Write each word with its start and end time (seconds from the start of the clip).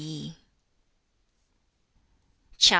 CHAP. 0.01 0.29